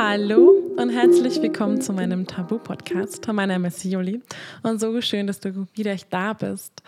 [0.00, 3.26] Hallo und herzlich willkommen zu meinem Tabu-Podcast.
[3.32, 4.22] Mein Name ist Juli
[4.62, 6.84] und so schön, dass du wieder da bist.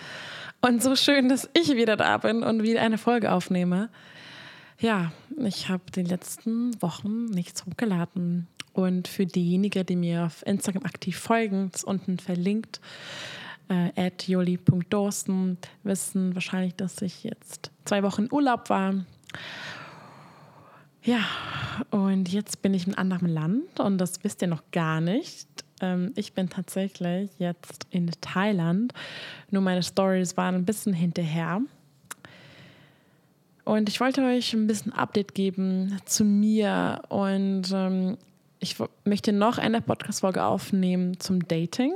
[0.61, 3.88] Und so schön, dass ich wieder da bin und wieder eine Folge aufnehme.
[4.79, 8.46] Ja, ich habe die letzten Wochen nichts hochgeladen.
[8.75, 12.80] Und für diejenigen, die mir auf Instagram aktiv folgen, ist unten verlinkt,
[13.68, 18.95] äh, joli.dorsten, wissen wahrscheinlich, dass ich jetzt zwei Wochen Urlaub war
[21.03, 21.21] ja,
[21.91, 25.48] und jetzt bin ich in einem anderen Land und das wisst ihr noch gar nicht.
[25.80, 28.93] Ähm, ich bin tatsächlich jetzt in Thailand.
[29.51, 31.62] Nur meine Stories waren ein bisschen hinterher.
[33.65, 38.19] Und ich wollte euch ein bisschen Update geben zu mir und ähm,
[38.59, 41.95] ich möchte noch eine Podcast-Folge aufnehmen zum Dating.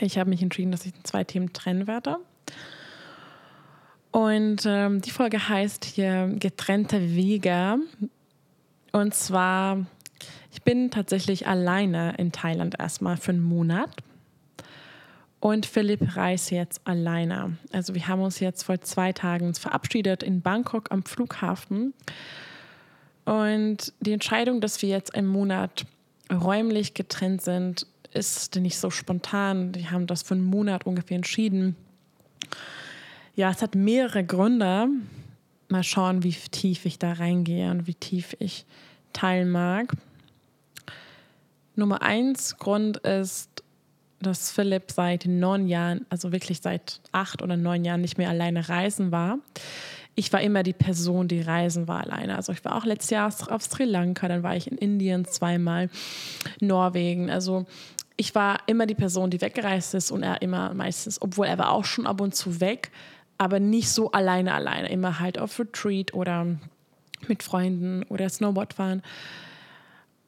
[0.00, 2.16] Ich habe mich entschieden, dass ich zwei Themen trennen werde.
[4.12, 7.78] Und ähm, die Folge heißt hier Getrennte Wege.
[8.92, 9.86] Und zwar,
[10.52, 13.90] ich bin tatsächlich alleine in Thailand erstmal für einen Monat.
[15.38, 17.56] Und Philipp reist jetzt alleine.
[17.72, 21.94] Also wir haben uns jetzt vor zwei Tagen verabschiedet in Bangkok am Flughafen.
[23.24, 25.86] Und die Entscheidung, dass wir jetzt einen Monat
[26.30, 29.74] räumlich getrennt sind, ist nicht so spontan.
[29.74, 31.76] Wir haben das für einen Monat ungefähr entschieden
[33.34, 34.88] ja, es hat mehrere Gründe.
[35.68, 38.66] Mal schauen, wie tief ich da reingehe und wie tief ich
[39.12, 39.92] teilen mag.
[41.76, 43.48] Nummer eins Grund ist,
[44.20, 48.68] dass Philipp seit neun Jahren, also wirklich seit acht oder neun Jahren nicht mehr alleine
[48.68, 49.38] reisen war.
[50.14, 52.36] Ich war immer die Person, die reisen war alleine.
[52.36, 55.88] Also ich war auch letztes Jahr auf Sri Lanka, dann war ich in Indien zweimal,
[56.60, 57.30] Norwegen.
[57.30, 57.64] Also
[58.16, 61.70] ich war immer die Person, die weggereist ist und er immer meistens, obwohl er war
[61.70, 62.90] auch schon ab und zu weg,
[63.40, 64.90] aber nicht so alleine alleine.
[64.90, 66.46] Immer halt auf Retreat oder
[67.26, 69.02] mit Freunden oder Snowboard fahren.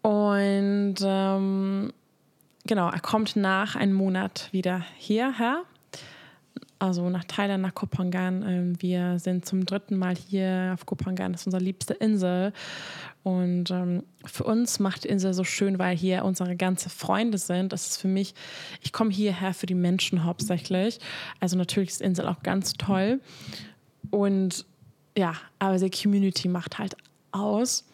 [0.01, 1.93] Und ähm,
[2.65, 5.65] genau, er kommt nach einem Monat wieder hierher,
[6.83, 8.43] also nach Thailand, nach Kopangan.
[8.43, 12.53] Ähm, wir sind zum dritten Mal hier auf Kopangan, das ist unsere liebste Insel.
[13.23, 17.73] Und ähm, für uns macht die Insel so schön, weil hier unsere ganzen Freunde sind.
[17.73, 18.35] Das ist für mich,
[18.81, 20.99] ich komme hierher für die Menschen hauptsächlich.
[21.39, 23.21] Also natürlich ist die Insel auch ganz toll.
[24.11, 24.67] Und
[25.17, 26.97] ja, aber die Community macht halt
[27.31, 27.85] aus.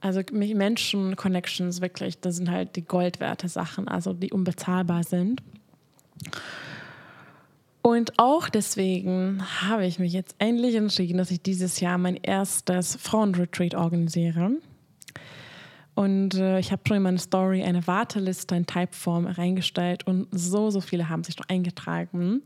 [0.00, 5.42] Also Menschen-Connections wirklich, das sind halt die goldwerte Sachen, also die unbezahlbar sind.
[7.82, 12.96] Und auch deswegen habe ich mich jetzt endlich entschieden, dass ich dieses Jahr mein erstes
[12.96, 14.52] Frauenretreat organisiere.
[15.94, 20.70] Und äh, ich habe schon in meine Story eine Warteliste in Typeform reingestellt und so,
[20.70, 22.42] so viele haben sich schon eingetragen.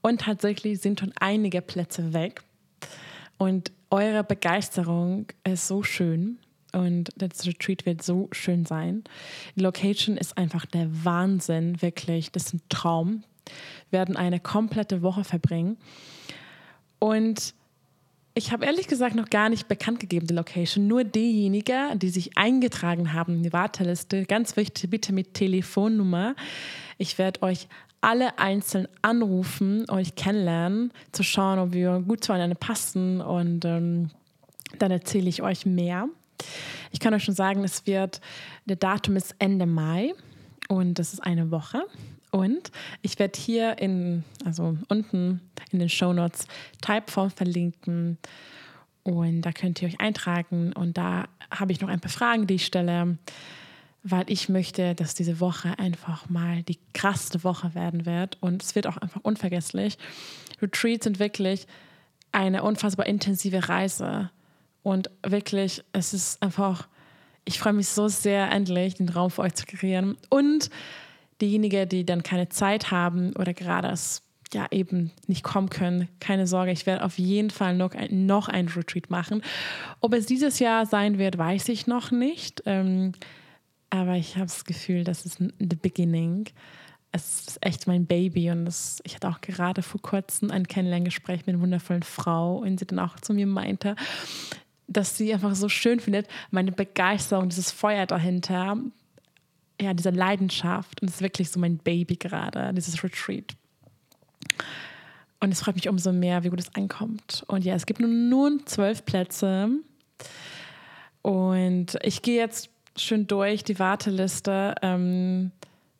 [0.00, 2.42] Und tatsächlich sind schon einige Plätze weg.
[3.38, 6.38] Und eure Begeisterung ist so schön.
[6.72, 9.04] Und das Retreat wird so schön sein.
[9.56, 12.32] Die Location ist einfach der Wahnsinn, wirklich.
[12.32, 13.24] Das ist ein Traum
[13.90, 15.76] werden eine komplette Woche verbringen.
[16.98, 17.54] Und
[18.36, 20.88] ich habe ehrlich gesagt noch gar nicht bekannt gegeben, die Location.
[20.88, 24.24] Nur diejenigen, die sich eingetragen haben in die Warteliste.
[24.24, 26.34] Ganz wichtig, bitte mit Telefonnummer.
[26.98, 27.68] Ich werde euch
[28.00, 33.20] alle einzeln anrufen, euch kennenlernen, zu schauen, ob wir gut zueinander passen.
[33.20, 34.10] Und ähm,
[34.78, 36.08] dann erzähle ich euch mehr.
[36.90, 38.20] Ich kann euch schon sagen, es wird,
[38.66, 40.12] der Datum ist Ende Mai
[40.68, 41.84] und das ist eine Woche.
[42.34, 45.40] Und ich werde hier in, also unten
[45.70, 46.48] in den Show Notes
[46.82, 48.18] Typeform verlinken.
[49.04, 50.72] Und da könnt ihr euch eintragen.
[50.72, 53.18] Und da habe ich noch ein paar Fragen, die ich stelle,
[54.02, 58.36] weil ich möchte, dass diese Woche einfach mal die krasseste Woche werden wird.
[58.40, 59.96] Und es wird auch einfach unvergesslich.
[60.60, 61.68] Retreats sind wirklich
[62.32, 64.32] eine unfassbar intensive Reise.
[64.82, 66.88] Und wirklich, es ist einfach,
[67.44, 70.16] ich freue mich so sehr, endlich den Raum für euch zu kreieren.
[70.30, 70.68] Und
[71.44, 74.22] diejenigen, die dann keine Zeit haben oder gerade es
[74.52, 78.48] ja eben nicht kommen können, keine Sorge, ich werde auf jeden Fall noch ein, noch
[78.48, 79.42] ein Retreat machen.
[80.00, 82.62] Ob es dieses Jahr sein wird, weiß ich noch nicht.
[82.64, 83.12] Ähm,
[83.90, 86.46] aber ich habe das Gefühl, das ist the beginning.
[87.12, 91.46] Es ist echt mein Baby und das, ich hatte auch gerade vor kurzem ein Kennenlerngespräch
[91.46, 93.94] mit einer wundervollen Frau und sie dann auch zu mir meinte,
[94.88, 98.78] dass sie einfach so schön findet, meine Begeisterung, dieses Feuer dahinter,
[99.80, 103.54] ja, diese Leidenschaft und es ist wirklich so mein Baby gerade, dieses Retreat.
[105.40, 107.44] Und es freut mich umso mehr, wie gut es ankommt.
[107.48, 109.68] Und ja, es gibt nun, nun zwölf Plätze.
[111.22, 114.74] Und ich gehe jetzt schön durch die Warteliste.
[114.80, 115.50] Ähm,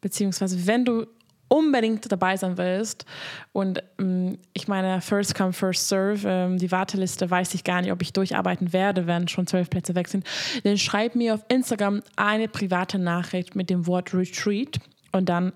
[0.00, 1.06] beziehungsweise, wenn du
[1.54, 3.06] unbedingt dabei sein willst
[3.52, 7.92] und ähm, ich meine, first come, first serve, ähm, die Warteliste weiß ich gar nicht,
[7.92, 10.26] ob ich durcharbeiten werde, wenn schon zwölf Plätze weg sind,
[10.64, 14.80] dann schreib mir auf Instagram eine private Nachricht mit dem Wort Retreat
[15.12, 15.52] und dann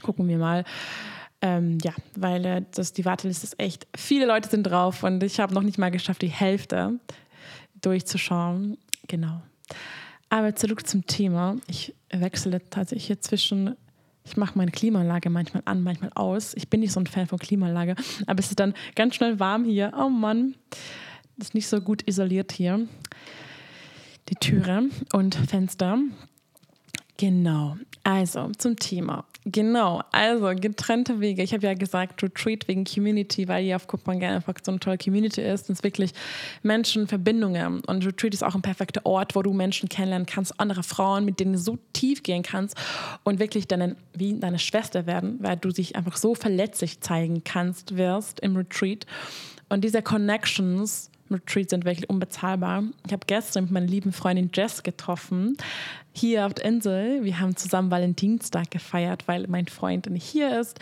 [0.00, 0.64] gucken wir mal.
[1.42, 5.40] Ähm, ja, weil äh, das, die Warteliste ist echt, viele Leute sind drauf und ich
[5.40, 6.98] habe noch nicht mal geschafft, die Hälfte
[7.80, 8.76] durchzuschauen.
[9.08, 9.40] Genau.
[10.28, 11.56] Aber zurück zum Thema.
[11.66, 13.76] Ich wechsle tatsächlich hier zwischen
[14.24, 16.54] ich mache meine Klimaanlage manchmal an, manchmal aus.
[16.54, 17.96] Ich bin nicht so ein Fan von Klimaanlage,
[18.26, 19.92] aber es ist dann ganz schnell warm hier.
[19.98, 20.54] Oh Mann,
[21.38, 22.86] ist nicht so gut isoliert hier.
[24.28, 25.98] Die Türe und Fenster.
[27.20, 27.76] Genau.
[28.02, 29.26] Also zum Thema.
[29.44, 31.42] Genau, also getrennte Wege.
[31.42, 34.96] Ich habe ja gesagt, Retreat wegen Community, weil hier auf Kopenhagen einfach so eine tolle
[34.96, 35.64] Community ist.
[35.64, 36.12] Es ist wirklich
[36.62, 37.80] Menschen, Verbindungen.
[37.80, 41.40] Und Retreat ist auch ein perfekter Ort, wo du Menschen kennenlernen kannst, andere Frauen, mit
[41.40, 42.74] denen du so tief gehen kannst
[43.22, 47.98] und wirklich deine, wie deine Schwester werden, weil du dich einfach so verletzlich zeigen kannst,
[47.98, 49.04] wirst im Retreat.
[49.68, 52.84] Und diese Connections Retreats sind wirklich unbezahlbar.
[53.06, 55.56] Ich habe gestern mit meiner lieben Freundin Jess getroffen,
[56.12, 57.24] hier auf der Insel.
[57.24, 60.78] Wir haben zusammen Valentinstag gefeiert, weil mein Freund nicht hier ist.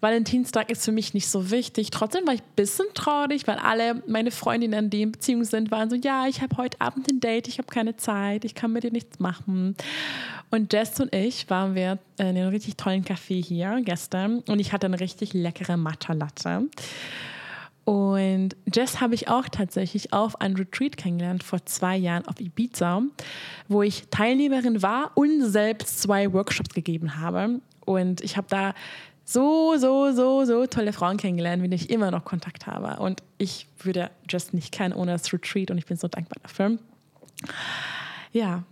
[0.00, 1.90] Valentinstag ist für mich nicht so wichtig.
[1.90, 5.90] Trotzdem war ich ein bisschen traurig, weil alle meine Freundinnen, die in Beziehung sind, waren
[5.90, 8.84] so, ja, ich habe heute Abend ein Date, ich habe keine Zeit, ich kann mit
[8.84, 9.76] dir nichts machen.
[10.50, 14.72] Und Jess und ich waren wir in einem richtig tollen Café hier gestern und ich
[14.72, 16.62] hatte eine richtig leckere Matcha Latte.
[17.90, 23.02] Und Jess habe ich auch tatsächlich auf einem Retreat kennengelernt vor zwei Jahren auf Ibiza,
[23.66, 27.58] wo ich Teilnehmerin war und selbst zwei Workshops gegeben habe.
[27.84, 28.74] Und ich habe da
[29.24, 33.02] so, so, so, so tolle Frauen kennengelernt, mit denen ich immer noch Kontakt habe.
[33.02, 36.78] Und ich würde Jess nicht kennen ohne das Retreat und ich bin so dankbar dafür.
[38.30, 38.62] Ja,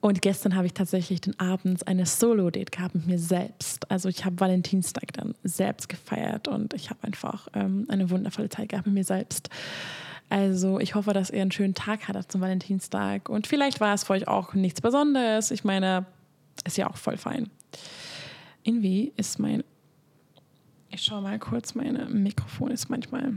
[0.00, 3.90] und gestern habe ich tatsächlich den Abend eine Solo-Date gehabt mit mir selbst.
[3.90, 8.70] Also ich habe Valentinstag dann selbst gefeiert und ich habe einfach ähm, eine wundervolle Zeit
[8.70, 9.50] gehabt mit mir selbst.
[10.30, 13.28] Also ich hoffe, dass ihr einen schönen Tag hattet zum Valentinstag.
[13.28, 15.50] Und vielleicht war es für euch auch nichts Besonderes.
[15.50, 16.06] Ich meine,
[16.64, 17.50] ist ja auch voll fein.
[18.62, 19.64] Irgendwie ist mein...
[20.88, 23.34] Ich schaue mal kurz, mein Mikrofon ist manchmal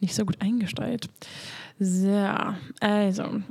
[0.00, 1.08] nicht so gut eingestellt.
[1.78, 2.28] So,
[2.80, 3.42] also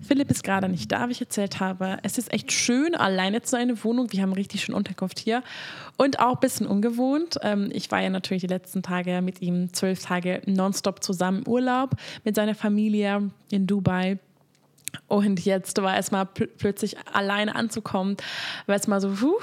[0.00, 1.98] Philipp ist gerade nicht da, wie ich erzählt habe.
[2.02, 4.12] Es ist echt schön, alleine zu sein in der Wohnung.
[4.12, 5.42] Wir haben richtig schön Unterkunft hier
[5.96, 7.36] und auch ein bisschen ungewohnt.
[7.42, 11.96] Ähm, ich war ja natürlich die letzten Tage mit ihm zwölf Tage nonstop zusammen Urlaub
[12.24, 14.18] mit seiner Familie in Dubai.
[15.08, 18.16] Und jetzt war es mal pl plötzlich alleine anzukommen,
[18.66, 19.34] war es mal so, puh.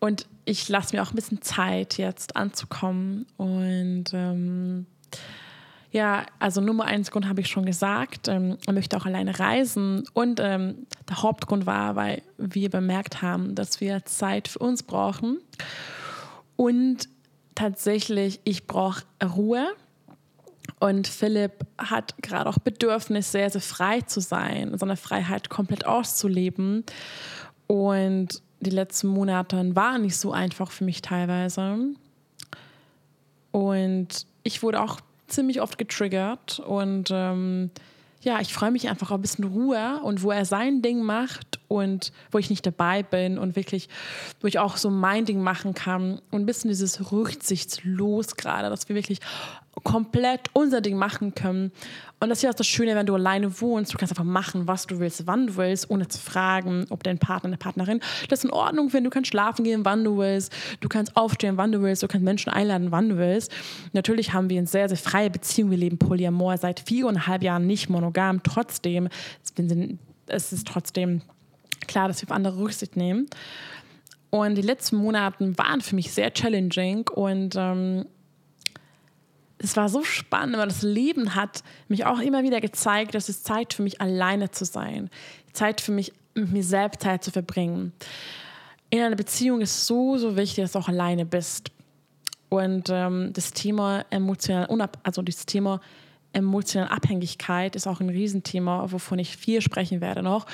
[0.00, 3.26] Und ich lasse mir auch ein bisschen Zeit, jetzt anzukommen.
[3.36, 4.86] Und ähm,
[5.92, 8.26] ja, also Nummer eins Grund habe ich schon gesagt.
[8.26, 10.04] Ähm, er möchte auch alleine reisen.
[10.14, 15.38] Und ähm, der Hauptgrund war, weil wir bemerkt haben, dass wir Zeit für uns brauchen.
[16.56, 17.10] Und
[17.54, 19.68] tatsächlich, ich brauche Ruhe.
[20.80, 26.84] Und Philipp hat gerade auch Bedürfnis, sehr, sehr frei zu sein, seine Freiheit komplett auszuleben.
[27.66, 31.78] Und die letzten Monate waren nicht so einfach für mich teilweise.
[33.50, 35.00] Und ich wurde auch
[35.32, 37.70] ziemlich oft getriggert und ähm,
[38.22, 41.58] ja, ich freue mich einfach auf ein bisschen Ruhe und wo er sein Ding macht
[41.66, 43.88] und wo ich nicht dabei bin und wirklich,
[44.40, 48.88] wo ich auch so mein Ding machen kann und ein bisschen dieses Rücksichtslos gerade, dass
[48.88, 49.18] wir wirklich
[49.84, 51.72] komplett unser Ding machen können.
[52.20, 54.68] Und das ist ja auch das Schöne, wenn du alleine wohnst, du kannst einfach machen,
[54.68, 58.44] was du willst, wann du willst, ohne zu fragen, ob dein Partner, eine Partnerin das
[58.44, 59.12] in Ordnung findet.
[59.12, 62.24] Du kannst schlafen gehen, wann du willst, du kannst aufstehen, wann du willst, du kannst
[62.24, 63.50] Menschen einladen, wann du willst.
[63.92, 65.70] Natürlich haben wir eine sehr, sehr freie Beziehung.
[65.70, 68.42] Wir leben Polyamor seit viereinhalb Jahren nicht monogam.
[68.42, 69.08] Trotzdem,
[70.26, 71.22] es ist trotzdem
[71.88, 73.26] klar, dass wir auf andere Rücksicht nehmen.
[74.30, 78.06] Und die letzten Monate waren für mich sehr challenging und ähm,
[79.62, 83.42] es war so spannend, weil das Leben hat mich auch immer wieder gezeigt, dass es
[83.42, 85.08] Zeit für mich alleine zu sein,
[85.52, 87.92] Zeit für mich mit mir selbst Zeit zu verbringen.
[88.90, 91.70] In einer Beziehung ist so, so wichtig, dass du auch alleine bist.
[92.48, 94.68] Und ähm, das Thema emotional,
[95.02, 95.80] also das Thema
[96.34, 100.46] emotionale Abhängigkeit ist auch ein Riesenthema, wovon ich viel sprechen werde noch,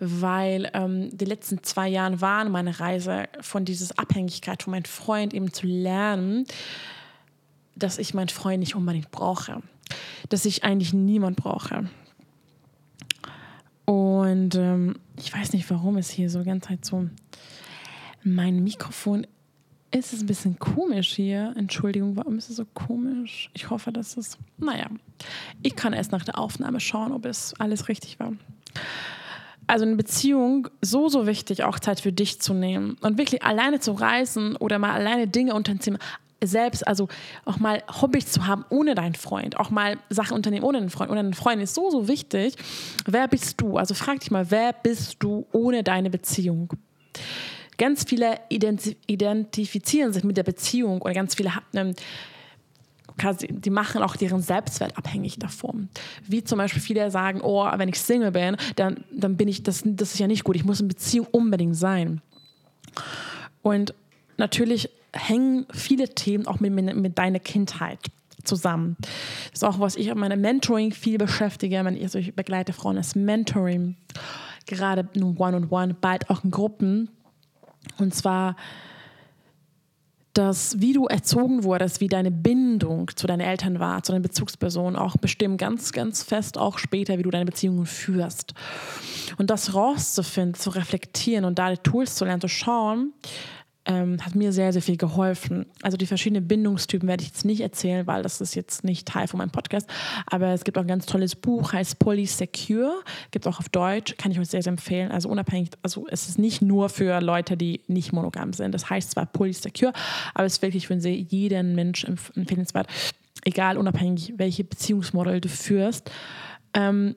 [0.00, 5.34] weil ähm, die letzten zwei Jahre waren meine Reise von dieser Abhängigkeit von meinem Freund
[5.34, 6.46] eben zu lernen,
[7.76, 9.62] dass ich meinen Freund nicht unbedingt brauche,
[10.28, 11.88] dass ich eigentlich niemand brauche.
[13.84, 17.08] Und ähm, ich weiß nicht, warum es hier so ganze Zeit so.
[18.22, 19.26] Mein Mikrofon
[19.90, 21.52] ist es ein bisschen komisch hier.
[21.56, 23.50] Entschuldigung, warum ist es so komisch?
[23.52, 24.38] Ich hoffe, dass es.
[24.56, 24.88] Naja,
[25.62, 28.32] ich kann erst nach der Aufnahme schauen, ob es alles richtig war.
[29.66, 33.80] also eine Beziehung so, so wichtig, auch Zeit für dich zu nehmen und wirklich alleine
[33.80, 35.98] zu reisen oder mal alleine Dinge unternehmen,
[36.46, 37.08] selbst, also
[37.44, 41.10] auch mal Hobbys zu haben ohne deinen Freund, auch mal Sachen unternehmen ohne einen Freund,
[41.10, 42.54] ohne einen Freund ist so, so wichtig.
[43.06, 43.76] Wer bist du?
[43.76, 46.72] Also frag dich mal, wer bist du ohne deine Beziehung?
[47.76, 51.94] Ganz viele identifizieren sich mit der Beziehung oder ganz viele ähm,
[53.48, 55.88] die machen auch deren Selbstwert abhängig davon.
[56.26, 59.82] Wie zum Beispiel viele sagen, oh, wenn ich Single bin, dann, dann bin ich, das,
[59.84, 62.20] das ist ja nicht gut, ich muss in Beziehung unbedingt sein.
[63.62, 63.94] Und
[64.36, 67.98] natürlich hängen viele Themen auch mit, mit deiner Kindheit
[68.44, 68.96] zusammen.
[69.50, 71.80] Das ist auch, was ich in meinem Mentoring viel beschäftige.
[71.80, 73.96] Also ich begleite Frauen als Mentoring,
[74.66, 77.10] gerade nun One-on-One, bald auch in Gruppen.
[77.98, 78.56] Und zwar
[80.34, 84.96] dass wie du erzogen wurdest, wie deine Bindung zu deinen Eltern war, zu deinen Bezugspersonen,
[84.96, 88.52] auch bestimmt ganz, ganz fest auch später, wie du deine Beziehungen führst.
[89.38, 93.12] Und das rauszufinden, zu reflektieren und da die Tools zu lernen, zu schauen,
[93.86, 95.66] ähm, hat mir sehr, sehr viel geholfen.
[95.82, 99.28] Also die verschiedenen Bindungstypen werde ich jetzt nicht erzählen, weil das ist jetzt nicht Teil
[99.28, 99.88] von meinem Podcast.
[100.26, 104.32] Aber es gibt auch ein ganz tolles Buch, heißt Polysecure, gibt auch auf Deutsch, kann
[104.32, 105.10] ich euch sehr, sehr empfehlen.
[105.10, 108.72] Also unabhängig, also es ist nicht nur für Leute, die nicht monogam sind.
[108.72, 109.92] Das heißt zwar Polysecure,
[110.34, 112.86] aber es ist wirklich für jeden Mensch empfehlenswert,
[113.44, 116.10] egal unabhängig, welche Beziehungsmodell du führst.
[116.72, 117.16] Ähm,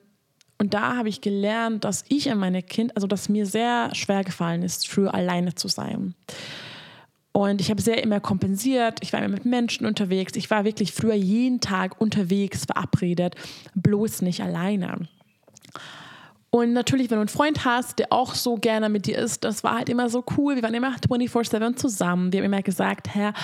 [0.58, 4.24] und da habe ich gelernt, dass ich in meine Kind, also dass mir sehr schwer
[4.24, 6.14] gefallen ist, früher alleine zu sein.
[7.32, 8.98] Und ich habe sehr immer kompensiert.
[9.00, 10.34] Ich war immer mit Menschen unterwegs.
[10.34, 13.36] Ich war wirklich früher jeden Tag unterwegs, verabredet,
[13.76, 15.08] bloß nicht alleine.
[16.50, 19.62] Und natürlich, wenn du einen Freund hast, der auch so gerne mit dir ist, das
[19.62, 20.56] war halt immer so cool.
[20.56, 22.32] Wir waren immer 24-7 zusammen.
[22.32, 23.34] Wir haben immer gesagt, Herr,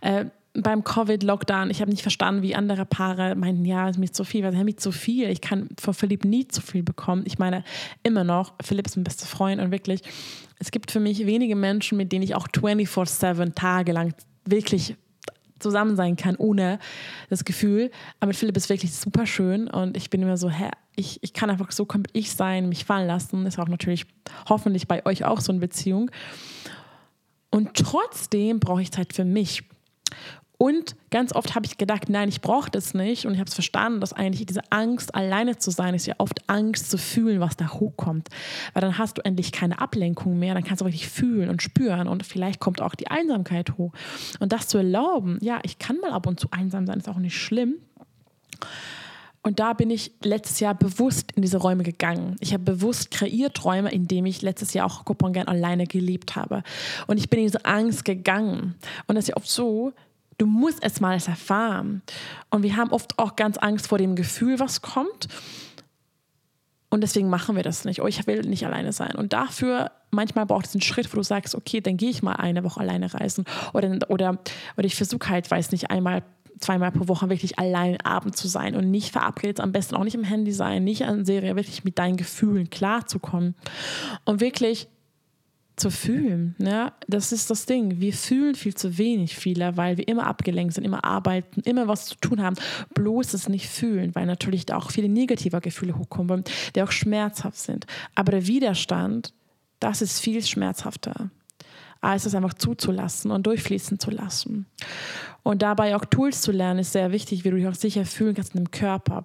[0.00, 4.12] äh, beim Covid-Lockdown, ich habe nicht verstanden, wie andere Paare meinen, ja, es ist mir
[4.12, 5.30] zu viel, was ist mir zu viel.
[5.30, 7.22] Ich kann von Philipp nie zu viel bekommen.
[7.26, 7.64] Ich meine,
[8.02, 10.02] immer noch, Philipp ist mein bester Freund und wirklich,
[10.58, 14.96] es gibt für mich wenige Menschen, mit denen ich auch 24-7 Tage lang wirklich
[15.58, 16.78] zusammen sein kann, ohne
[17.30, 17.90] das Gefühl.
[18.20, 21.32] Aber mit Philipp ist wirklich super schön und ich bin immer so, hä, ich, ich
[21.32, 23.46] kann einfach so ich sein, mich fallen lassen.
[23.46, 24.04] Ist auch natürlich
[24.48, 26.10] hoffentlich bei euch auch so eine Beziehung.
[27.50, 29.62] Und trotzdem brauche ich Zeit für mich.
[30.62, 33.26] Und ganz oft habe ich gedacht, nein, ich brauche das nicht.
[33.26, 36.48] Und ich habe es verstanden, dass eigentlich diese Angst, alleine zu sein, ist ja oft
[36.48, 38.28] Angst zu fühlen, was da hochkommt.
[38.72, 42.06] Weil dann hast du endlich keine Ablenkung mehr, dann kannst du richtig fühlen und spüren.
[42.06, 43.92] Und vielleicht kommt auch die Einsamkeit hoch.
[44.38, 47.16] Und das zu erlauben, ja, ich kann mal ab und zu einsam sein, ist auch
[47.16, 47.78] nicht schlimm.
[49.42, 52.36] Und da bin ich letztes Jahr bewusst in diese Räume gegangen.
[52.38, 56.62] Ich habe bewusst kreiert Räume, in denen ich letztes Jahr auch Kopenhagen alleine gelebt habe.
[57.08, 58.76] Und ich bin in diese Angst gegangen.
[59.08, 59.92] Und das ist ja oft so,
[60.42, 62.02] Du musst es mal erfahren.
[62.50, 65.28] Und wir haben oft auch ganz Angst vor dem Gefühl, was kommt.
[66.90, 68.02] Und deswegen machen wir das nicht.
[68.02, 69.14] Oh, ich will nicht alleine sein.
[69.14, 72.32] Und dafür, manchmal braucht es einen Schritt, wo du sagst, okay, dann gehe ich mal
[72.32, 73.44] eine Woche alleine reisen.
[73.72, 74.40] Oder, oder,
[74.76, 76.24] oder ich versuche halt, weiß nicht, einmal,
[76.58, 80.16] zweimal pro Woche wirklich allein Abend zu sein und nicht verabredet, am besten auch nicht
[80.16, 83.54] im Handy sein, nicht an Serie, wirklich mit deinen Gefühlen klarzukommen.
[84.24, 84.88] Und wirklich
[85.76, 86.54] zu fühlen.
[86.58, 86.92] Ne?
[87.08, 88.00] Das ist das Ding.
[88.00, 92.06] Wir fühlen viel zu wenig viele, weil wir immer abgelenkt sind, immer arbeiten, immer was
[92.06, 92.56] zu tun haben.
[92.94, 97.86] Bloß es nicht fühlen, weil natürlich auch viele negative Gefühle hochkommen, die auch schmerzhaft sind.
[98.14, 99.32] Aber der Widerstand,
[99.80, 101.30] das ist viel schmerzhafter
[102.02, 104.66] als es einfach zuzulassen und durchfließen zu lassen.
[105.44, 108.34] Und dabei auch Tools zu lernen, ist sehr wichtig, wie du dich auch sicher fühlen
[108.34, 109.24] kannst in dem Körper.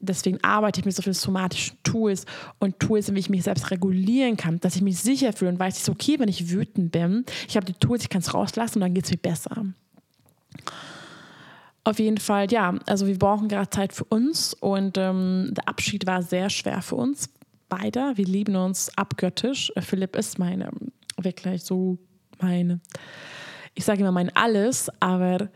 [0.00, 2.26] Deswegen arbeite ich mit so vielen somatischen Tools
[2.58, 5.76] und Tools, wie ich mich selbst regulieren kann, dass ich mich sicher fühle und weiß,
[5.76, 7.24] es ist okay, wenn ich wütend bin.
[7.48, 9.64] Ich habe die Tools, ich kann es rauslassen und dann geht es mir besser.
[11.84, 16.06] Auf jeden Fall, ja, also wir brauchen gerade Zeit für uns und ähm, der Abschied
[16.06, 17.28] war sehr schwer für uns
[17.68, 18.12] beide.
[18.16, 19.72] Wir lieben uns abgöttisch.
[19.78, 20.70] Philipp ist meine
[21.22, 21.98] wirklich so
[22.40, 22.80] meine,
[23.74, 25.48] ich sage immer mein Alles, aber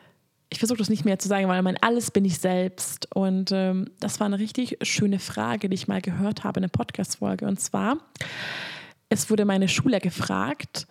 [0.50, 3.08] ich versuche das nicht mehr zu sagen, weil mein Alles bin ich selbst.
[3.14, 6.70] Und ähm, das war eine richtig schöne Frage, die ich mal gehört habe in einer
[6.70, 7.46] Podcast-Folge.
[7.46, 7.98] Und zwar,
[9.08, 10.86] es wurde meine Schule gefragt,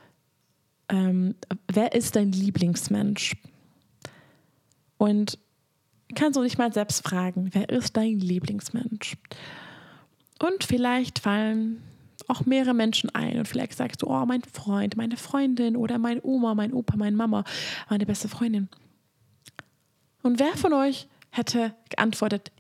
[0.88, 1.36] ähm,
[1.68, 3.36] wer ist dein Lieblingsmensch?
[4.98, 5.38] Und
[6.16, 9.18] kannst du dich mal selbst fragen, wer ist dein Lieblingsmensch?
[10.42, 11.82] Und vielleicht fallen
[12.30, 16.22] auch mehrere Menschen ein und vielleicht sagst du, oh, mein Freund, meine Freundin oder meine
[16.24, 17.44] Oma, mein Opa, meine Mama,
[17.90, 18.70] meine beste Freundin.
[20.22, 22.52] Und wer von euch hätte geantwortet,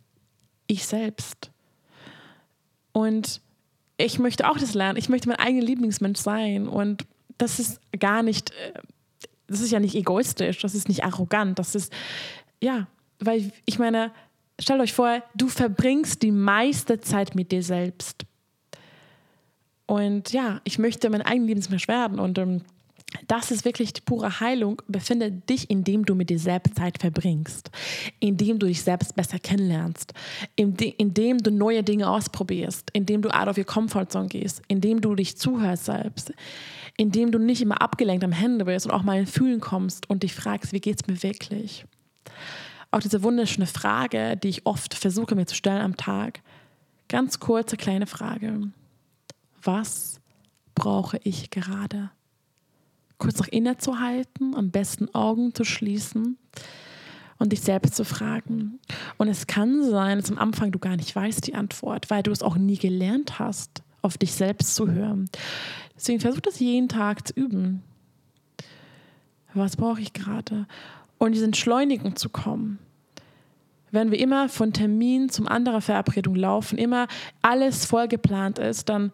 [0.68, 1.52] ich selbst?
[2.92, 3.42] Und
[3.98, 4.98] ich möchte auch das lernen.
[4.98, 6.68] Ich möchte mein eigener Lieblingsmensch sein.
[6.68, 7.06] Und
[7.38, 8.74] das ist gar nicht, äh,
[9.48, 11.92] das ist ja nicht egoistisch, das ist nicht arrogant, das ist,
[12.62, 12.88] ja,
[13.20, 14.12] weil ich meine,
[14.60, 18.26] stellt euch vor, du verbringst die meiste Zeit mit dir selbst.
[19.90, 22.62] Und ja, ich möchte mein eigenes Lebensmensch werden und ähm,
[23.26, 24.84] das ist wirklich die pure Heilung.
[24.88, 27.72] Befinde dich, indem du mit dir selbst Zeit verbringst,
[28.20, 30.14] indem du dich selbst besser kennenlernst,
[30.56, 35.16] indem du neue Dinge ausprobierst, indem du out of your comfort zone gehst, indem du
[35.16, 36.34] dich zuhörst selbst,
[36.96, 40.22] indem du nicht immer abgelenkt am Hände bist und auch mal in Fühlen kommst und
[40.22, 41.84] dich fragst, wie geht es mir wirklich?
[42.92, 46.42] Auch diese wunderschöne Frage, die ich oft versuche mir zu stellen am Tag.
[47.08, 48.70] Ganz kurze kleine Frage.
[49.64, 50.20] Was
[50.76, 52.12] brauche ich gerade?
[53.18, 56.38] Kurz noch innezuhalten, am besten Augen zu schließen
[57.38, 58.80] und dich selbst zu fragen.
[59.18, 62.32] Und es kann sein, dass am Anfang du gar nicht weißt die Antwort, weil du
[62.32, 65.30] es auch nie gelernt hast, auf dich selbst zu hören.
[65.96, 67.84] Deswegen versuch das jeden Tag zu üben.
[69.54, 70.68] Was brauche ich gerade?
[71.18, 72.80] Und diese Entschleunigung zu kommen
[73.92, 77.08] wenn wir immer von Termin zum anderen Verabredung laufen, immer
[77.42, 79.12] alles voll geplant ist, dann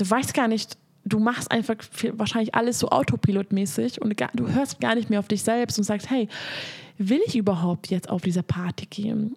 [0.00, 1.76] du weißt gar nicht, du machst einfach
[2.12, 6.10] wahrscheinlich alles so autopilotmäßig und du hörst gar nicht mehr auf dich selbst und sagst,
[6.10, 6.28] hey,
[6.98, 9.36] will ich überhaupt jetzt auf diese Party gehen?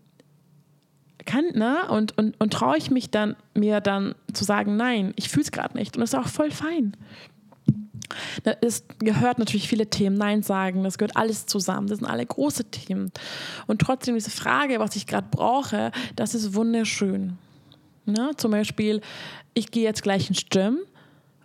[1.26, 1.88] Kann, ne?
[1.90, 5.52] Und, und, und traue ich mich dann, mir dann zu sagen, nein, ich fühle es
[5.52, 5.96] gerade nicht.
[5.96, 6.98] Und das ist auch voll fein.
[8.62, 12.66] Es gehört natürlich viele Themen, Nein sagen, das gehört alles zusammen, das sind alle große
[12.66, 13.12] Themen.
[13.68, 17.38] Und trotzdem diese Frage, was ich gerade brauche, das ist wunderschön.
[18.06, 18.32] Ne?
[18.38, 19.02] Zum Beispiel,
[19.54, 20.80] ich gehe jetzt gleich ins Gym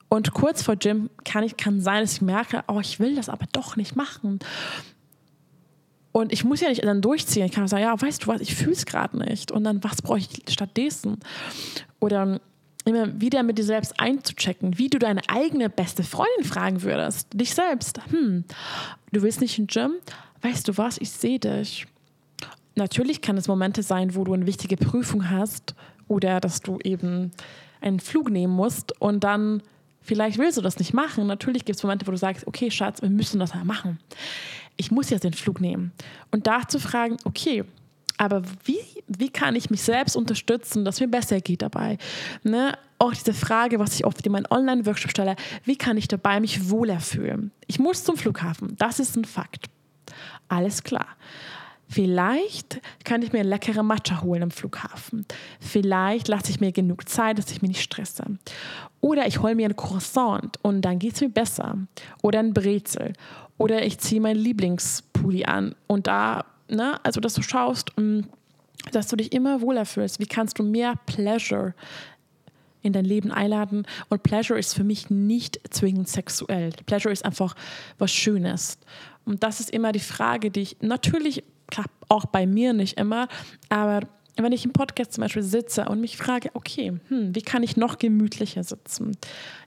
[0.08, 3.28] und kurz vor Gym kann, ich, kann sein, dass ich merke, oh, ich will das
[3.28, 4.38] aber doch nicht machen.
[6.12, 7.44] Und ich muss ja nicht dann durchziehen.
[7.44, 9.52] Ich kann sagen, ja, weißt du was, ich fühle es gerade nicht.
[9.52, 11.18] Und dann, was brauche ich stattdessen?
[12.00, 12.40] Oder
[12.86, 17.28] immer wieder mit dir selbst einzuchecken, wie du deine eigene beste Freundin fragen würdest.
[17.34, 18.00] Dich selbst.
[18.10, 18.44] Hm,
[19.12, 19.92] du willst nicht in Gym?
[20.40, 20.98] Weißt du was?
[20.98, 21.86] Ich sehe dich.
[22.76, 25.74] Natürlich kann es Momente sein, wo du eine wichtige Prüfung hast
[26.08, 27.30] oder dass du eben
[27.80, 29.62] einen Flug nehmen musst und dann
[30.00, 31.26] vielleicht willst du das nicht machen.
[31.26, 33.98] Natürlich gibt es Momente, wo du sagst, okay, Schatz, wir müssen das mal machen.
[34.76, 35.92] Ich muss jetzt den Flug nehmen.
[36.30, 37.64] Und da zu fragen, okay,
[38.18, 41.98] aber wie, wie kann ich mich selbst unterstützen, dass mir besser geht dabei?
[42.42, 42.76] Ne?
[42.98, 46.70] Auch diese Frage, was ich oft in meinen Online-Workshop stelle, wie kann ich dabei mich
[46.70, 47.50] wohler fühlen?
[47.66, 49.66] Ich muss zum Flughafen, das ist ein Fakt.
[50.48, 51.06] Alles klar.
[51.88, 55.24] Vielleicht kann ich mir leckere Matcha holen am Flughafen.
[55.60, 58.24] Vielleicht lasse ich mir genug Zeit, dass ich mich nicht stresse.
[59.00, 61.78] Oder ich hole mir ein Croissant und dann geht es mir besser.
[62.22, 63.12] Oder ein Brezel.
[63.58, 68.20] Oder ich ziehe meinen Lieblingspulli an und da ne, also dass du schaust, mm,
[68.92, 70.20] dass du dich immer wohler fühlst.
[70.20, 71.74] Wie kannst du mehr Pleasure
[72.82, 73.86] in dein Leben einladen?
[74.08, 76.70] Und Pleasure ist für mich nicht zwingend sexuell.
[76.86, 77.54] Pleasure ist einfach
[77.98, 78.78] was Schönes.
[79.24, 83.28] Und das ist immer die Frage, die ich natürlich, klar, auch bei mir nicht immer,
[83.68, 84.00] aber
[84.38, 87.76] wenn ich im Podcast zum Beispiel sitze und mich frage, okay, hm, wie kann ich
[87.78, 89.16] noch gemütlicher sitzen?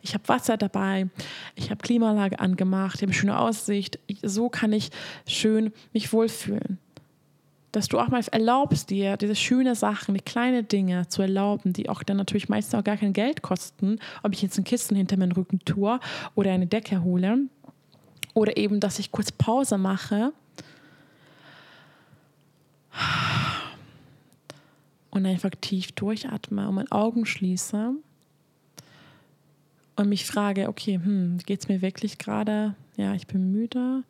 [0.03, 1.07] Ich habe Wasser dabei,
[1.55, 4.91] ich habe Klimaanlage angemacht, ich habe schöne Aussicht, so kann ich
[5.25, 6.77] schön mich wohlfühlen
[7.71, 11.89] dass du auch mal erlaubst dir, diese schönen Sachen, die kleinen Dinge zu erlauben, die
[11.89, 15.17] auch dann natürlich meistens auch gar kein Geld kosten, ob ich jetzt ein Kissen hinter
[15.17, 15.99] meinen Rücken tue
[16.35, 17.45] oder eine Decke hole
[18.33, 20.33] oder eben, dass ich kurz Pause mache
[25.11, 27.93] und einfach tief durchatme und meine Augen schließe
[29.95, 32.75] und mich frage, okay, hm, geht es mir wirklich gerade?
[32.97, 34.03] Ja, ich bin müde.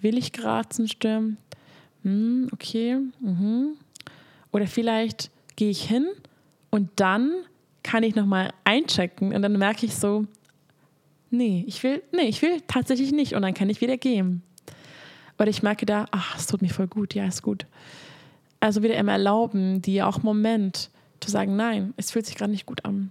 [0.00, 0.88] Will ich kratzen?
[0.88, 1.38] Stimmt
[2.02, 3.76] hm, okay, mhm.
[4.50, 6.06] Oder vielleicht gehe ich hin
[6.70, 7.32] und dann
[7.82, 10.26] kann ich nochmal einchecken und dann merke ich so,
[11.30, 14.42] nee, ich will, nee, ich will tatsächlich nicht und dann kann ich wieder gehen.
[15.38, 17.66] Oder ich merke da, ach, es tut mir voll gut, ja, ist gut.
[18.62, 22.64] Also wieder immer erlauben, dir auch Moment zu sagen, nein, es fühlt sich gerade nicht
[22.64, 23.10] gut an.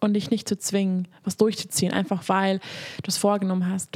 [0.00, 2.58] Und dich nicht zu zwingen, was durchzuziehen, einfach weil
[3.04, 3.90] du es vorgenommen hast.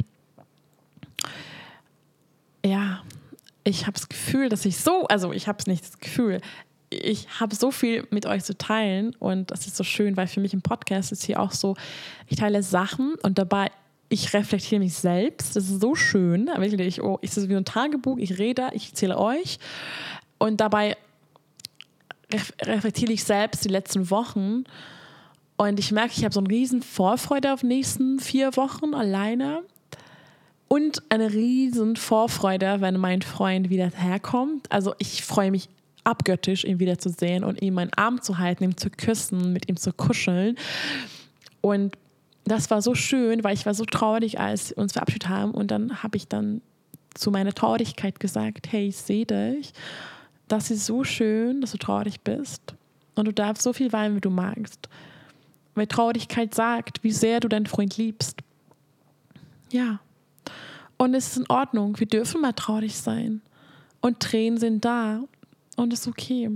[2.65, 3.01] Ja,
[3.65, 6.39] ich habe das Gefühl, dass ich so, also ich habe es nicht das Gefühl,
[6.89, 10.39] ich habe so viel mit euch zu teilen und das ist so schön, weil für
[10.39, 11.75] mich im Podcast ist hier auch so,
[12.27, 13.71] ich teile Sachen und dabei
[14.07, 15.55] ich reflektiere mich selbst.
[15.55, 16.47] Das ist so schön.
[16.47, 18.17] Wirklich, oh, ist das wie ein Tagebuch.
[18.17, 19.57] Ich rede, ich erzähle euch
[20.41, 20.97] und dabei
[22.63, 24.63] reflektiere ich selbst die letzten Wochen
[25.55, 29.61] und ich merke, ich habe so eine riesen Vorfreude auf die nächsten vier Wochen alleine
[30.67, 34.71] und eine riesen Vorfreude, wenn mein Freund wieder herkommt.
[34.71, 35.69] Also ich freue mich
[36.05, 39.93] abgöttisch, ihn wiederzusehen und ihm meinen Arm zu halten, ihm zu küssen, mit ihm zu
[39.93, 40.55] kuscheln.
[41.61, 41.95] Und
[42.45, 45.51] das war so schön, weil ich war so traurig, als wir uns verabschiedet haben.
[45.51, 46.63] Und dann habe ich dann
[47.13, 49.73] zu meiner Traurigkeit gesagt, hey, ich sehe dich.
[50.51, 52.75] Das ist so schön, dass du traurig bist.
[53.15, 54.89] Und du darfst so viel weinen, wie du magst.
[55.75, 58.41] weil Traurigkeit sagt, wie sehr du deinen Freund liebst.
[59.71, 60.01] Ja.
[60.97, 61.97] Und es ist in Ordnung.
[61.97, 63.41] Wir dürfen mal traurig sein.
[64.01, 65.23] Und Tränen sind da.
[65.77, 66.49] Und es ist okay.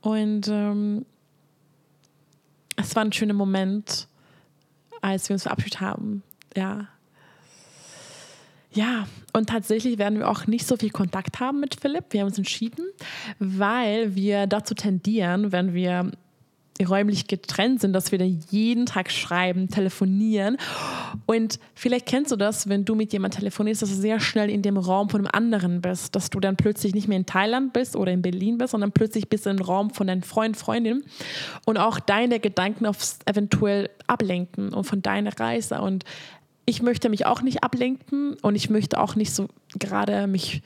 [0.00, 1.04] Und ähm,
[2.76, 4.08] es war ein schöner Moment,
[5.02, 6.22] als wir uns verabschiedet haben.
[6.56, 6.88] Ja.
[8.72, 12.06] Ja, und tatsächlich werden wir auch nicht so viel Kontakt haben mit Philipp.
[12.10, 12.86] Wir haben uns entschieden,
[13.38, 16.10] weil wir dazu tendieren, wenn wir
[16.84, 20.58] räumlich getrennt sind, dass wir dann jeden Tag schreiben, telefonieren.
[21.24, 24.62] Und vielleicht kennst du das, wenn du mit jemandem telefonierst, dass du sehr schnell in
[24.62, 27.96] dem Raum von einem anderen bist, dass du dann plötzlich nicht mehr in Thailand bist
[27.96, 31.04] oder in Berlin bist, sondern plötzlich bist du im Raum von deinem Freund, Freundin
[31.64, 35.80] und auch deine Gedanken aufs eventuell ablenken und von deiner Reise.
[35.80, 36.04] Und
[36.66, 39.48] ich möchte mich auch nicht ablenken und ich möchte auch nicht so
[39.78, 40.62] gerade mich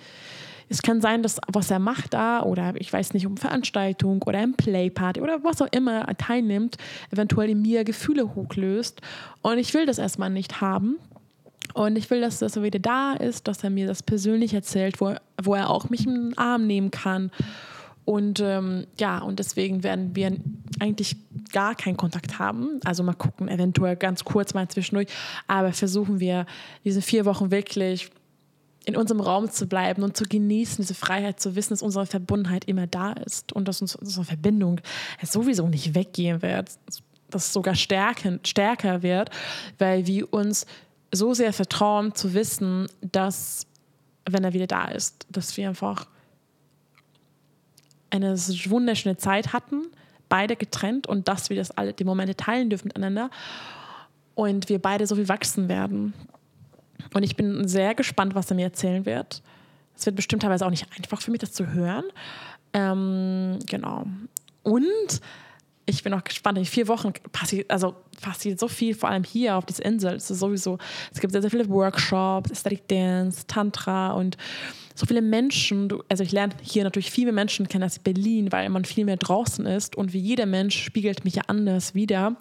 [0.71, 4.39] es kann sein, dass was er macht da oder ich weiß nicht, um Veranstaltung oder
[4.39, 6.77] ein Playparty oder was auch immer er teilnimmt,
[7.11, 9.01] eventuell in mir Gefühle hochlöst.
[9.43, 10.97] Und ich will das erstmal nicht haben.
[11.75, 15.01] Und ich will, dass, dass er wieder da ist, dass er mir das persönlich erzählt,
[15.01, 17.33] wo, wo er auch mich im Arm nehmen kann.
[18.11, 20.37] Und ähm, ja, und deswegen werden wir
[20.81, 21.15] eigentlich
[21.53, 22.81] gar keinen Kontakt haben.
[22.85, 25.07] Also mal gucken, eventuell ganz kurz mal zwischendurch.
[25.47, 26.45] Aber versuchen wir
[26.85, 28.11] diese vier Wochen wirklich
[28.85, 32.65] in unserem Raum zu bleiben und zu genießen, diese Freiheit zu wissen, dass unsere Verbundenheit
[32.65, 34.81] immer da ist und dass uns unsere Verbindung
[35.23, 36.69] sowieso nicht weggehen wird,
[37.29, 39.31] dass es sogar stärken, stärker wird,
[39.79, 40.67] weil wir uns
[41.13, 43.69] so sehr vertrauen zu wissen, dass,
[44.29, 46.09] wenn er wieder da ist, dass wir einfach
[48.11, 49.87] eine wunderschöne Zeit hatten,
[50.29, 53.31] beide getrennt und dass wir das alle die Momente teilen dürfen miteinander
[54.35, 56.15] und wir beide so viel wachsen werden.
[57.15, 59.43] Und ich bin sehr gespannt, was er mir erzählen wird.
[59.97, 62.05] Es wird bestimmt teilweise auch nicht einfach für mich, das zu hören.
[62.73, 64.07] Ähm, genau.
[64.63, 65.21] Und
[65.87, 66.57] ich bin auch gespannt.
[66.59, 70.15] In vier Wochen passiert, also passiert so viel, vor allem hier auf dieser Insel.
[70.15, 70.79] Es ist sowieso,
[71.13, 74.37] es gibt sehr, sehr viele Workshops, Aesthetic Dance, Tantra und
[74.95, 75.93] so viele Menschen.
[76.09, 79.17] Also ich lerne hier natürlich viel mehr Menschen kennen als Berlin, weil man viel mehr
[79.17, 82.37] draußen ist und wie jeder Mensch spiegelt mich ja anders wieder.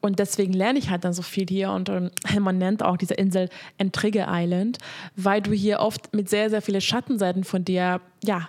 [0.00, 3.14] Und deswegen lerne ich halt dann so viel hier und ähm, man nennt auch diese
[3.14, 4.78] Insel Entrige Island,
[5.16, 8.48] weil du hier oft mit sehr, sehr vielen Schattenseiten von dir, ja,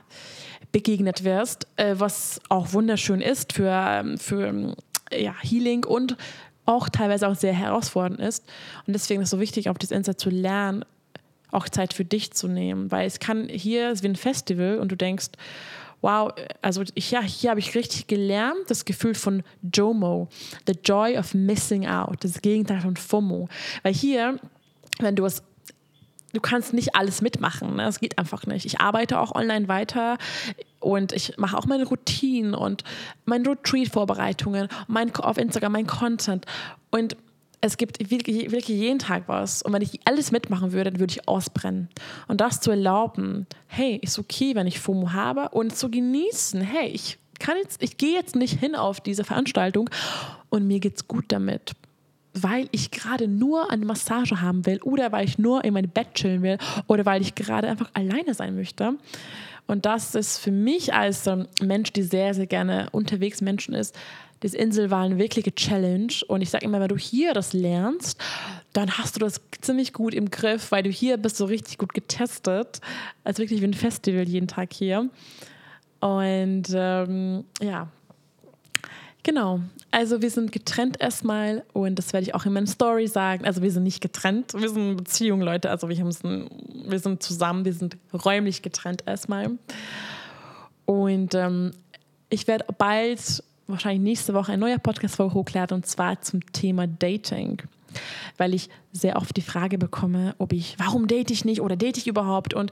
[0.71, 4.75] begegnet wirst, äh, was auch wunderschön ist für, ähm, für
[5.11, 6.15] ja, Healing und
[6.65, 8.45] auch teilweise auch sehr herausfordernd ist.
[8.87, 10.85] Und deswegen ist es so wichtig, auf dieser Insel zu lernen,
[11.51, 14.91] auch Zeit für dich zu nehmen, weil es kann hier, ist wie ein Festival und
[14.91, 15.27] du denkst,
[16.01, 20.29] wow, also ich, ja, hier habe ich richtig gelernt, das Gefühl von JOMO,
[20.65, 23.47] the joy of missing out, das Gegenteil von FOMO.
[23.83, 24.39] Weil hier,
[24.99, 25.43] wenn du es
[26.33, 27.75] du kannst nicht alles mitmachen.
[27.75, 27.83] Ne?
[27.83, 28.65] Das geht einfach nicht.
[28.65, 30.17] Ich arbeite auch online weiter
[30.79, 32.83] und ich mache auch meine Routinen und
[33.25, 36.45] meine Retreat-Vorbereitungen, mein, auf Instagram mein Content.
[36.89, 37.17] Und
[37.61, 39.61] es gibt wirklich, wirklich jeden Tag was.
[39.61, 41.89] Und wenn ich alles mitmachen würde, dann würde ich ausbrennen.
[42.27, 46.87] Und das zu erlauben, hey, ist okay, wenn ich FOMO habe und zu genießen, hey,
[46.87, 49.89] ich kann jetzt, ich gehe jetzt nicht hin auf diese Veranstaltung
[50.49, 51.73] und mir geht's gut damit.
[52.33, 56.13] Weil ich gerade nur eine Massage haben will oder weil ich nur in mein Bett
[56.13, 58.93] chillen will oder weil ich gerade einfach alleine sein möchte.
[59.67, 61.29] Und das ist für mich als
[61.61, 63.95] Mensch, die sehr, sehr gerne unterwegs Menschen ist,
[64.41, 66.13] das Insel war eine wirkliche Challenge.
[66.27, 68.19] Und ich sage immer, wenn du hier das lernst,
[68.73, 71.93] dann hast du das ziemlich gut im Griff, weil du hier bist so richtig gut
[71.93, 72.81] getestet.
[73.23, 75.09] Als wirklich wie ein Festival jeden Tag hier.
[75.99, 77.87] Und ähm, ja,
[79.23, 79.59] genau.
[79.91, 83.45] Also wir sind getrennt erstmal und das werde ich auch in meiner Story sagen.
[83.45, 85.69] Also wir sind nicht getrennt, wir sind in Beziehung, Leute.
[85.69, 89.51] Also wir, wir sind zusammen, wir sind räumlich getrennt erstmal.
[90.85, 91.71] Und ähm,
[92.29, 97.61] ich werde bald wahrscheinlich nächste Woche ein neuer Podcast-Folge hochladen und zwar zum Thema Dating.
[98.37, 101.97] Weil ich sehr oft die Frage bekomme, ob ich, warum date ich nicht oder date
[101.97, 102.53] ich überhaupt?
[102.53, 102.71] Und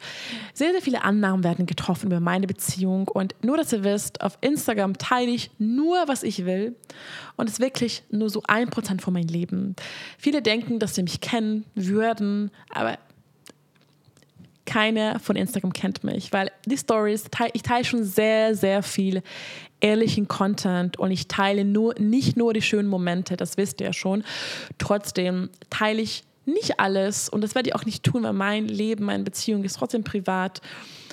[0.54, 3.08] sehr, sehr viele Annahmen werden getroffen über meine Beziehung.
[3.08, 6.76] Und nur, dass ihr wisst, auf Instagram teile ich nur, was ich will.
[7.38, 9.76] Und es ist wirklich nur so ein Prozent von meinem Leben.
[10.18, 12.98] Viele denken, dass sie mich kennen würden, aber
[14.70, 19.24] keiner von Instagram kennt mich, weil die Stories, ich teile schon sehr, sehr viel
[19.82, 23.94] ehrlichen Content und ich teile nur, nicht nur die schönen Momente, das wisst ihr ja
[23.94, 24.24] schon.
[24.78, 29.06] Trotzdem teile ich nicht alles und das werde ich auch nicht tun, weil mein Leben,
[29.06, 30.62] meine Beziehung ist trotzdem privat.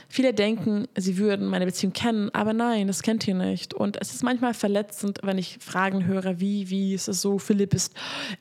[0.09, 3.75] Viele denken, sie würden meine Beziehung kennen, aber nein, das kennt ihr nicht.
[3.75, 7.75] Und es ist manchmal verletzend, wenn ich Fragen höre, wie, wie ist es so, Philipp
[7.75, 7.95] ist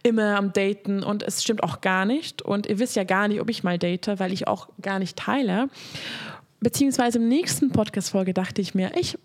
[0.03, 2.41] immer am Daten und es stimmt auch gar nicht.
[2.41, 5.17] Und ihr wisst ja gar nicht, ob ich mal date, weil ich auch gar nicht
[5.17, 5.69] teile.
[6.59, 9.17] Beziehungsweise im nächsten Podcast-Folge dachte ich mir, ich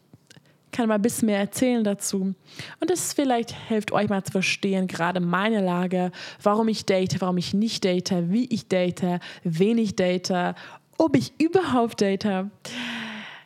[0.73, 2.35] kann mal ein bisschen mehr erzählen dazu.
[2.81, 7.39] Und das vielleicht hilft euch mal zu verstehen, gerade meine Lage, warum ich date, warum
[7.39, 10.55] ich nicht date, wie ich date, wen ich date,
[11.01, 12.47] ob ich überhaupt date.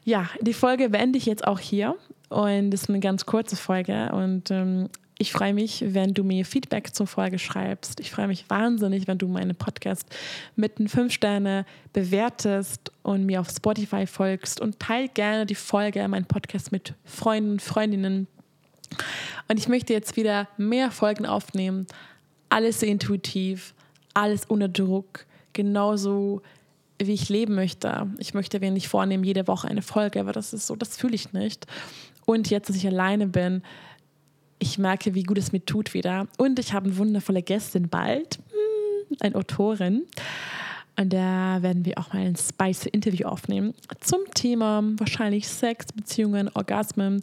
[0.02, 1.94] Ja, die Folge beende ich jetzt auch hier.
[2.28, 4.10] Und das ist eine ganz kurze Folge.
[4.12, 4.88] Und ähm,
[5.18, 8.00] ich freue mich, wenn du mir Feedback zur Folge schreibst.
[8.00, 10.04] Ich freue mich wahnsinnig, wenn du meinen Podcast
[10.56, 16.06] mit den fünf Sterne bewertest und mir auf Spotify folgst und teil gerne die Folge,
[16.08, 18.26] meinen Podcast mit Freunden, Freundinnen.
[19.48, 21.86] Und ich möchte jetzt wieder mehr Folgen aufnehmen.
[22.48, 23.74] Alles intuitiv,
[24.12, 26.42] alles ohne Druck, genauso
[27.06, 28.08] wie ich leben möchte.
[28.18, 31.32] Ich möchte nicht vornehmen, jede Woche eine Folge, aber das ist so, das fühle ich
[31.32, 31.66] nicht.
[32.26, 33.62] Und jetzt, dass ich alleine bin,
[34.58, 36.26] ich merke, wie gut es mir tut wieder.
[36.38, 40.04] Und ich habe eine wundervolle Gästin bald, hm, eine Autorin.
[40.96, 46.48] Und da werden wir auch mal ein spicy Interview aufnehmen zum Thema wahrscheinlich Sex, Beziehungen,
[46.54, 47.20] Orgasmen.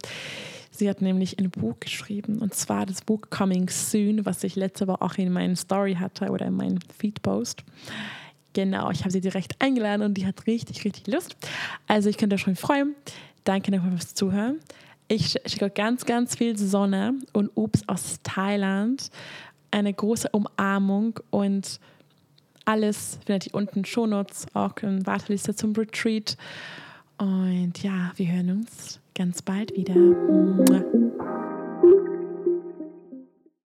[0.70, 4.88] Sie hat nämlich ein Buch geschrieben und zwar das Buch Coming Soon, was ich letzte
[4.88, 7.62] Woche auch in meinen Story hatte oder in meinem Feedpost.
[8.52, 11.36] Genau, ich habe sie direkt eingeladen und die hat richtig, richtig Lust.
[11.86, 12.94] Also ich könnte euch schon freuen.
[13.44, 14.60] Danke nochmal fürs Zuhören.
[15.08, 19.10] Ich schicke ganz, ganz viel Sonne und Obst aus Thailand.
[19.70, 21.80] Eine große Umarmung und
[22.64, 26.36] alles findet ihr unten Shownotes, auch eine Warteliste zum Retreat.
[27.18, 29.94] Und ja, wir hören uns ganz bald wieder.